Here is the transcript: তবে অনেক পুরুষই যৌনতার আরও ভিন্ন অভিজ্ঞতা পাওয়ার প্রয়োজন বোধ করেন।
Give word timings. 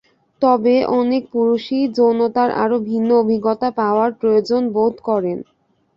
তবে 0.41 0.75
অনেক 0.99 1.23
পুরুষই 1.33 1.81
যৌনতার 1.97 2.49
আরও 2.63 2.77
ভিন্ন 2.89 3.09
অভিজ্ঞতা 3.15 3.69
পাওয়ার 3.79 4.09
প্রয়োজন 4.13 4.61
বোধ 4.75 4.95
করেন। 5.03 5.37